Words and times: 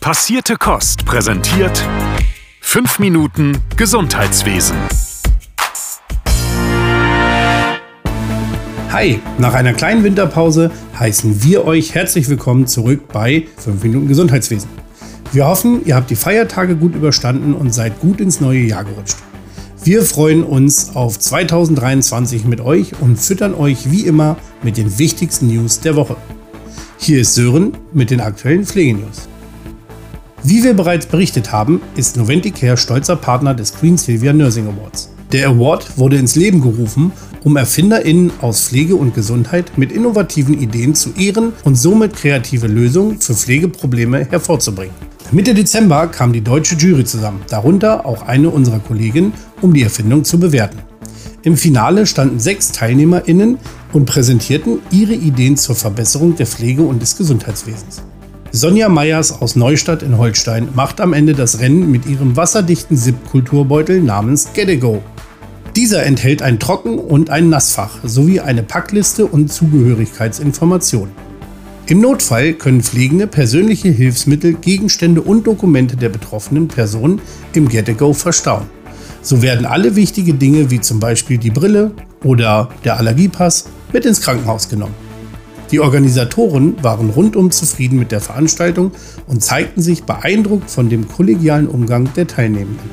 Passierte 0.00 0.56
Kost 0.56 1.04
präsentiert 1.04 1.86
5 2.62 3.00
Minuten 3.00 3.58
Gesundheitswesen. 3.76 4.74
Hi, 8.90 9.20
nach 9.36 9.52
einer 9.52 9.74
kleinen 9.74 10.02
Winterpause 10.02 10.70
heißen 10.98 11.44
wir 11.44 11.66
euch 11.66 11.94
herzlich 11.94 12.30
willkommen 12.30 12.66
zurück 12.66 13.08
bei 13.12 13.46
5 13.58 13.82
Minuten 13.82 14.08
Gesundheitswesen. 14.08 14.70
Wir 15.32 15.46
hoffen, 15.46 15.84
ihr 15.84 15.96
habt 15.96 16.08
die 16.08 16.16
Feiertage 16.16 16.76
gut 16.76 16.94
überstanden 16.94 17.52
und 17.52 17.74
seid 17.74 18.00
gut 18.00 18.22
ins 18.22 18.40
neue 18.40 18.60
Jahr 18.60 18.84
gerutscht. 18.84 19.18
Wir 19.84 20.02
freuen 20.02 20.44
uns 20.44 20.96
auf 20.96 21.18
2023 21.18 22.46
mit 22.46 22.62
euch 22.62 22.98
und 23.02 23.16
füttern 23.18 23.52
euch 23.52 23.90
wie 23.90 24.06
immer 24.06 24.38
mit 24.62 24.78
den 24.78 24.98
wichtigsten 24.98 25.48
News 25.48 25.80
der 25.80 25.94
Woche. 25.94 26.16
Hier 26.96 27.20
ist 27.20 27.34
Sören 27.34 27.76
mit 27.92 28.10
den 28.10 28.22
aktuellen 28.22 28.64
Pflegenews. 28.64 29.29
Wie 30.42 30.64
wir 30.64 30.72
bereits 30.72 31.04
berichtet 31.04 31.52
haben, 31.52 31.82
ist 31.96 32.16
Noventicare 32.16 32.78
stolzer 32.78 33.16
Partner 33.16 33.52
des 33.52 33.74
Queen 33.74 33.98
Sylvia 33.98 34.32
Nursing 34.32 34.68
Awards. 34.68 35.10
Der 35.32 35.48
Award 35.48 35.98
wurde 35.98 36.16
ins 36.16 36.34
Leben 36.34 36.62
gerufen, 36.62 37.12
um 37.44 37.58
ErfinderInnen 37.58 38.32
aus 38.40 38.62
Pflege 38.62 38.96
und 38.96 39.14
Gesundheit 39.14 39.76
mit 39.76 39.92
innovativen 39.92 40.58
Ideen 40.58 40.94
zu 40.94 41.10
ehren 41.18 41.52
und 41.64 41.76
somit 41.76 42.16
kreative 42.16 42.68
Lösungen 42.68 43.20
für 43.20 43.34
Pflegeprobleme 43.34 44.28
hervorzubringen. 44.30 44.94
Mitte 45.30 45.52
Dezember 45.52 46.06
kam 46.06 46.32
die 46.32 46.40
deutsche 46.40 46.74
Jury 46.74 47.04
zusammen, 47.04 47.42
darunter 47.50 48.06
auch 48.06 48.22
eine 48.22 48.48
unserer 48.48 48.80
Kolleginnen, 48.80 49.34
um 49.60 49.74
die 49.74 49.82
Erfindung 49.82 50.24
zu 50.24 50.40
bewerten. 50.40 50.78
Im 51.42 51.58
Finale 51.58 52.06
standen 52.06 52.40
sechs 52.40 52.72
TeilnehmerInnen 52.72 53.58
und 53.92 54.06
präsentierten 54.06 54.78
ihre 54.90 55.14
Ideen 55.14 55.58
zur 55.58 55.74
Verbesserung 55.74 56.34
der 56.34 56.46
Pflege 56.46 56.82
und 56.82 57.02
des 57.02 57.16
Gesundheitswesens. 57.16 58.02
Sonja 58.52 58.88
Meyers 58.88 59.40
aus 59.40 59.54
Neustadt 59.54 60.02
in 60.02 60.18
Holstein 60.18 60.70
macht 60.74 61.00
am 61.00 61.12
Ende 61.12 61.34
das 61.34 61.60
Rennen 61.60 61.88
mit 61.88 62.06
ihrem 62.06 62.36
wasserdichten 62.36 62.96
SIP-Kulturbeutel 62.96 64.02
namens 64.02 64.52
Get 64.54 64.80
Go. 64.80 65.02
Dieser 65.76 66.04
enthält 66.04 66.42
ein 66.42 66.58
Trocken- 66.58 66.98
und 66.98 67.30
ein 67.30 67.48
Nassfach 67.48 67.98
sowie 68.02 68.40
eine 68.40 68.64
Packliste 68.64 69.26
und 69.26 69.52
Zugehörigkeitsinformationen. 69.52 71.14
Im 71.86 72.00
Notfall 72.00 72.54
können 72.54 72.82
Pflegende 72.82 73.28
persönliche 73.28 73.88
Hilfsmittel, 73.88 74.54
Gegenstände 74.54 75.22
und 75.22 75.46
Dokumente 75.46 75.96
der 75.96 76.08
betroffenen 76.08 76.66
Person 76.66 77.20
im 77.54 77.68
Get 77.68 77.96
Go 77.98 78.12
verstauen. 78.12 78.66
So 79.22 79.42
werden 79.42 79.64
alle 79.64 79.94
wichtige 79.94 80.34
Dinge 80.34 80.72
wie 80.72 80.80
zum 80.80 80.98
Beispiel 80.98 81.38
die 81.38 81.50
Brille 81.50 81.92
oder 82.24 82.70
der 82.84 82.96
Allergiepass 82.96 83.66
mit 83.92 84.04
ins 84.04 84.20
Krankenhaus 84.20 84.68
genommen. 84.68 85.09
Die 85.70 85.78
Organisatoren 85.78 86.82
waren 86.82 87.10
rundum 87.10 87.52
zufrieden 87.52 87.98
mit 87.98 88.10
der 88.10 88.20
Veranstaltung 88.20 88.90
und 89.28 89.44
zeigten 89.44 89.82
sich 89.82 90.02
beeindruckt 90.02 90.70
von 90.70 90.88
dem 90.88 91.06
kollegialen 91.08 91.68
Umgang 91.68 92.12
der 92.14 92.26
Teilnehmenden. 92.26 92.90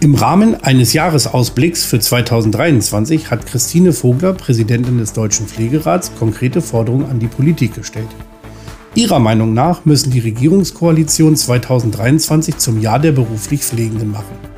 Im 0.00 0.14
Rahmen 0.14 0.54
eines 0.54 0.94
Jahresausblicks 0.94 1.84
für 1.84 2.00
2023 2.00 3.30
hat 3.30 3.44
Christine 3.44 3.92
Vogler, 3.92 4.32
Präsidentin 4.32 4.96
des 4.96 5.12
Deutschen 5.12 5.46
Pflegerats, 5.46 6.12
konkrete 6.18 6.62
Forderungen 6.62 7.10
an 7.10 7.18
die 7.18 7.26
Politik 7.26 7.74
gestellt. 7.74 8.08
Ihrer 8.94 9.18
Meinung 9.18 9.52
nach 9.52 9.84
müssen 9.84 10.10
die 10.10 10.20
Regierungskoalition 10.20 11.36
2023 11.36 12.56
zum 12.56 12.80
Jahr 12.80 12.98
der 12.98 13.12
beruflich 13.12 13.62
Pflegenden 13.62 14.10
machen. 14.10 14.49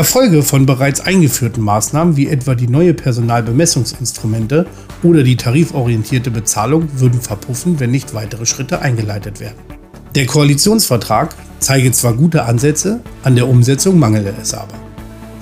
Erfolge 0.00 0.42
von 0.42 0.64
bereits 0.64 1.02
eingeführten 1.02 1.62
Maßnahmen 1.62 2.16
wie 2.16 2.28
etwa 2.28 2.54
die 2.54 2.68
neue 2.68 2.94
Personalbemessungsinstrumente 2.94 4.64
oder 5.02 5.22
die 5.22 5.36
tariforientierte 5.36 6.30
Bezahlung 6.30 6.88
würden 6.94 7.20
verpuffen, 7.20 7.78
wenn 7.80 7.90
nicht 7.90 8.14
weitere 8.14 8.46
Schritte 8.46 8.80
eingeleitet 8.80 9.40
werden. 9.40 9.58
Der 10.14 10.24
Koalitionsvertrag 10.24 11.34
zeige 11.58 11.92
zwar 11.92 12.14
gute 12.14 12.46
Ansätze, 12.46 13.00
an 13.24 13.34
der 13.36 13.46
Umsetzung 13.46 13.98
mangele 13.98 14.32
es 14.40 14.54
aber. 14.54 14.72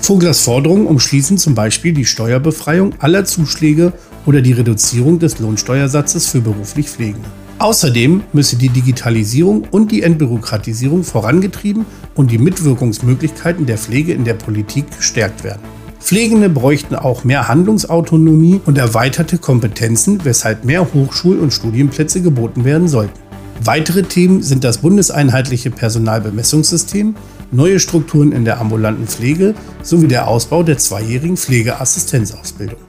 Voglers 0.01 0.41
Forderungen 0.41 0.89
umschließen 0.89 1.39
zum 1.39 1.55
Beispiel 1.55 1.93
die 1.93 2.05
Steuerbefreiung 2.05 2.95
aller 2.99 3.25
Zuschläge 3.25 3.93
oder 4.27 4.41
die 4.41 4.55
Reduzierung 4.55 5.21
des 5.21 5.39
Lohnsteuersatzes 5.39 6.27
für 6.27 6.41
beruflich 6.41 6.89
Pflegende. 6.89 7.29
Außerdem 7.59 8.23
müsse 8.33 8.57
die 8.57 8.69
Digitalisierung 8.69 9.67
und 9.71 9.91
die 9.91 10.03
Entbürokratisierung 10.03 11.03
vorangetrieben 11.03 11.87
und 12.15 12.31
die 12.31 12.39
Mitwirkungsmöglichkeiten 12.39 13.67
der 13.67 13.79
Pflege 13.79 14.13
in 14.13 14.25
der 14.25 14.35
Politik 14.35 14.85
gestärkt 14.97 15.43
werden. 15.43 15.63
Pflegende 15.99 16.49
bräuchten 16.49 16.95
auch 16.95 17.25
mehr 17.25 17.49
Handlungsautonomie 17.49 18.61
und 18.65 18.79
erweiterte 18.79 19.39
Kompetenzen, 19.39 20.25
weshalb 20.25 20.65
mehr 20.65 20.87
Hochschul- 20.95 21.41
und 21.41 21.53
Studienplätze 21.53 22.23
geboten 22.23 22.65
werden 22.65 22.87
sollten. 22.87 23.19
Weitere 23.65 24.05
Themen 24.05 24.41
sind 24.41 24.63
das 24.63 24.79
bundeseinheitliche 24.79 25.73
Personalbemessungssystem, 25.73 27.17
neue 27.51 27.81
Strukturen 27.81 28.31
in 28.31 28.45
der 28.45 28.61
ambulanten 28.61 29.09
Pflege 29.09 29.55
sowie 29.83 30.07
der 30.07 30.29
Ausbau 30.29 30.63
der 30.63 30.79
zweijährigen 30.79 31.37
Pflegeassistenzausbildung. 31.37 32.88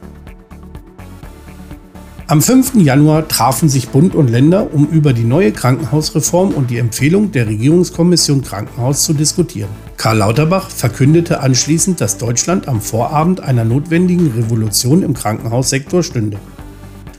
Am 2.30 2.44
5. 2.44 2.76
Januar 2.76 3.28
trafen 3.28 3.70
sich 3.70 3.90
Bund 3.90 4.14
und 4.14 4.28
Länder, 4.28 4.72
um 4.72 4.88
über 4.88 5.14
die 5.14 5.24
neue 5.24 5.52
Krankenhausreform 5.52 6.52
und 6.52 6.70
die 6.70 6.78
Empfehlung 6.78 7.32
der 7.32 7.48
Regierungskommission 7.48 8.44
Krankenhaus 8.44 9.04
zu 9.04 9.14
diskutieren. 9.14 9.72
Karl 9.98 10.18
Lauterbach 10.18 10.70
verkündete 10.70 11.40
anschließend, 11.40 12.00
dass 12.00 12.20
Deutschland 12.20 12.68
am 12.68 12.82
Vorabend 12.82 13.40
einer 13.40 13.66
notwendigen 13.66 14.32
Revolution 14.34 15.02
im 15.02 15.16
Krankenhaussektor 15.16 16.04
stünde. 16.04 16.38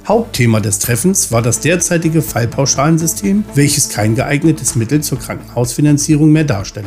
Hauptthema 0.07 0.61
des 0.61 0.79
Treffens 0.79 1.33
war 1.33 1.43
das 1.43 1.59
derzeitige 1.59 2.23
Fallpauschalensystem, 2.23 3.43
welches 3.57 3.89
kein 3.89 4.15
geeignetes 4.15 4.77
Mittel 4.77 5.01
zur 5.01 5.19
Krankenhausfinanzierung 5.19 6.31
mehr 6.31 6.45
darstelle. 6.45 6.87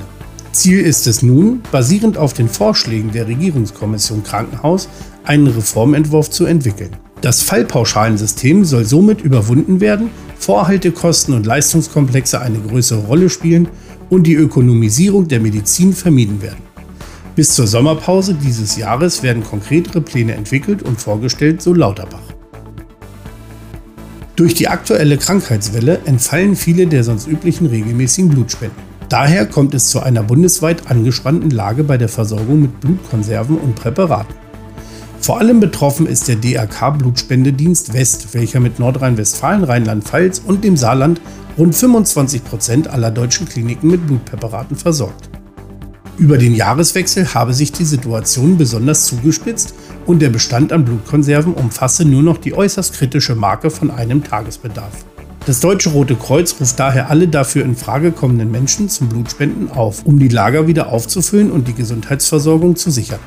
Ziel 0.53 0.79
ist 0.79 1.07
es 1.07 1.23
nun, 1.23 1.61
basierend 1.73 2.17
auf 2.17 2.31
den 2.31 2.47
Vorschlägen 2.47 3.11
der 3.11 3.27
Regierungskommission 3.27 4.23
Krankenhaus, 4.23 4.87
einen 5.25 5.47
Reformentwurf 5.47 6.29
zu 6.29 6.45
entwickeln. 6.45 6.91
Das 7.23 7.41
Fallpauschalensystem 7.41 8.65
soll 8.65 8.83
somit 8.83 9.21
überwunden 9.21 9.79
werden, 9.79 10.09
Vorhaltekosten 10.39 11.33
und 11.33 11.45
Leistungskomplexe 11.45 12.41
eine 12.41 12.59
größere 12.59 12.99
Rolle 12.99 13.29
spielen 13.29 13.69
und 14.09 14.27
die 14.27 14.33
Ökonomisierung 14.33 15.29
der 15.29 15.39
Medizin 15.39 15.93
vermieden 15.93 16.41
werden. 16.41 16.61
Bis 17.33 17.55
zur 17.55 17.65
Sommerpause 17.65 18.33
dieses 18.33 18.75
Jahres 18.75 19.23
werden 19.23 19.41
konkretere 19.41 20.01
Pläne 20.01 20.33
entwickelt 20.33 20.83
und 20.83 20.99
vorgestellt, 20.99 21.61
so 21.61 21.73
Lauterbach. 21.73 22.19
Durch 24.35 24.53
die 24.53 24.67
aktuelle 24.67 25.17
Krankheitswelle 25.17 26.01
entfallen 26.03 26.57
viele 26.57 26.87
der 26.87 27.05
sonst 27.05 27.25
üblichen 27.25 27.67
regelmäßigen 27.67 28.31
Blutspenden. 28.31 28.77
Daher 29.07 29.45
kommt 29.45 29.73
es 29.73 29.87
zu 29.87 30.01
einer 30.01 30.23
bundesweit 30.23 30.91
angespannten 30.91 31.51
Lage 31.51 31.85
bei 31.85 31.97
der 31.97 32.09
Versorgung 32.09 32.63
mit 32.63 32.81
Blutkonserven 32.81 33.57
und 33.57 33.75
Präparaten. 33.75 34.42
Vor 35.23 35.39
allem 35.39 35.61
betroffen 35.61 36.05
ist 36.05 36.27
der 36.27 36.35
DRK 36.35 36.97
Blutspendedienst 36.97 37.93
West, 37.93 38.33
welcher 38.33 38.59
mit 38.59 38.77
Nordrhein-Westfalen, 38.79 39.63
Rheinland-Pfalz 39.63 40.41
und 40.45 40.65
dem 40.65 40.75
Saarland 40.75 41.21
rund 41.57 41.73
25 41.73 42.43
Prozent 42.43 42.87
aller 42.89 43.09
deutschen 43.09 43.47
Kliniken 43.47 43.89
mit 43.89 44.05
Blutpräparaten 44.05 44.75
versorgt. 44.75 45.29
Über 46.17 46.37
den 46.37 46.53
Jahreswechsel 46.53 47.33
habe 47.33 47.53
sich 47.53 47.71
die 47.71 47.85
Situation 47.85 48.57
besonders 48.57 49.05
zugespitzt 49.05 49.73
und 50.05 50.21
der 50.21 50.29
Bestand 50.29 50.73
an 50.73 50.83
Blutkonserven 50.83 51.53
umfasse 51.53 52.03
nur 52.03 52.21
noch 52.21 52.37
die 52.37 52.53
äußerst 52.53 52.93
kritische 52.93 53.35
Marke 53.35 53.69
von 53.69 53.91
einem 53.91 54.25
Tagesbedarf. 54.25 55.05
Das 55.45 55.61
Deutsche 55.61 55.91
Rote 55.91 56.15
Kreuz 56.15 56.53
ruft 56.59 56.77
daher 56.81 57.09
alle 57.09 57.29
dafür 57.29 57.63
in 57.63 57.77
Frage 57.77 58.11
kommenden 58.11 58.51
Menschen 58.51 58.89
zum 58.89 59.07
Blutspenden 59.07 59.71
auf, 59.71 60.05
um 60.05 60.19
die 60.19 60.27
Lager 60.27 60.67
wieder 60.67 60.89
aufzufüllen 60.89 61.49
und 61.49 61.69
die 61.69 61.73
Gesundheitsversorgung 61.73 62.75
zu 62.75 62.91
sichern. 62.91 63.19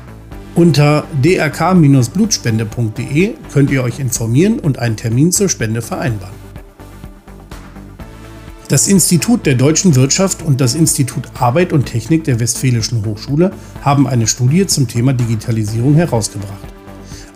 Unter 0.57 1.05
drk-blutspende.de 1.21 3.35
könnt 3.53 3.69
ihr 3.69 3.83
euch 3.83 3.99
informieren 3.99 4.57
und 4.57 4.79
einen 4.79 4.95
Termin 4.95 5.31
zur 5.31 5.49
Spende 5.49 5.83
vereinbaren. 5.83 6.33
Das 8.67 8.87
Institut 8.87 9.45
der 9.45 9.53
deutschen 9.53 9.95
Wirtschaft 9.95 10.41
und 10.41 10.59
das 10.59 10.73
Institut 10.73 11.25
Arbeit 11.35 11.73
und 11.73 11.85
Technik 11.85 12.23
der 12.23 12.39
Westfälischen 12.39 13.05
Hochschule 13.05 13.51
haben 13.81 14.07
eine 14.07 14.25
Studie 14.25 14.65
zum 14.65 14.87
Thema 14.87 15.13
Digitalisierung 15.13 15.93
herausgebracht. 15.93 16.73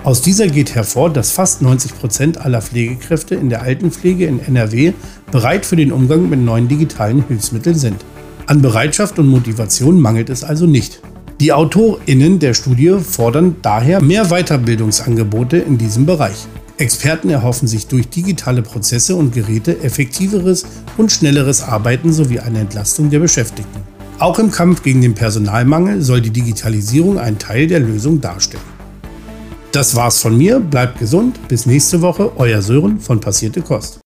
Aus 0.03 0.23
dieser 0.23 0.47
geht 0.47 0.73
hervor, 0.73 1.13
dass 1.13 1.29
fast 1.29 1.61
90 1.61 1.99
Prozent 1.99 2.43
aller 2.43 2.63
Pflegekräfte 2.63 3.35
in 3.35 3.51
der 3.51 3.61
Altenpflege 3.61 4.25
in 4.25 4.39
NRW 4.39 4.93
bereit 5.29 5.67
für 5.67 5.75
den 5.75 5.91
Umgang 5.91 6.27
mit 6.27 6.39
neuen 6.39 6.67
digitalen 6.67 7.23
Hilfsmitteln 7.27 7.77
sind. 7.77 8.03
An 8.47 8.63
Bereitschaft 8.63 9.19
und 9.19 9.27
Motivation 9.27 10.01
mangelt 10.01 10.31
es 10.31 10.43
also 10.43 10.65
nicht. 10.65 11.03
Die 11.41 11.53
AutorInnen 11.53 12.37
der 12.37 12.53
Studie 12.53 12.97
fordern 13.01 13.55
daher 13.63 13.99
mehr 13.99 14.25
Weiterbildungsangebote 14.25 15.57
in 15.57 15.79
diesem 15.79 16.05
Bereich. 16.05 16.45
Experten 16.77 17.31
erhoffen 17.31 17.67
sich 17.67 17.87
durch 17.87 18.07
digitale 18.09 18.61
Prozesse 18.61 19.15
und 19.15 19.33
Geräte 19.33 19.81
effektiveres 19.81 20.67
und 20.97 21.11
schnelleres 21.11 21.63
Arbeiten 21.63 22.13
sowie 22.13 22.41
eine 22.41 22.59
Entlastung 22.59 23.09
der 23.09 23.17
Beschäftigten. 23.17 23.81
Auch 24.19 24.37
im 24.37 24.51
Kampf 24.51 24.83
gegen 24.83 25.01
den 25.01 25.15
Personalmangel 25.15 26.03
soll 26.03 26.21
die 26.21 26.29
Digitalisierung 26.29 27.17
einen 27.17 27.39
Teil 27.39 27.65
der 27.65 27.79
Lösung 27.79 28.21
darstellen. 28.21 28.61
Das 29.71 29.95
war's 29.95 30.19
von 30.19 30.37
mir, 30.37 30.59
bleibt 30.59 30.99
gesund, 30.99 31.39
bis 31.47 31.65
nächste 31.65 32.03
Woche, 32.03 32.33
euer 32.35 32.61
Sören 32.61 32.99
von 32.99 33.19
Passierte 33.19 33.63
Kost. 33.63 33.99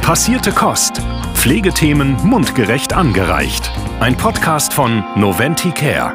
Passierte 0.00 0.50
Kost. 0.50 1.00
Pflegethemen 1.34 2.16
mundgerecht 2.24 2.92
angereicht. 2.92 3.70
Ein 4.02 4.16
Podcast 4.16 4.74
von 4.74 5.04
Noventi 5.14 5.70
Care. 5.70 6.12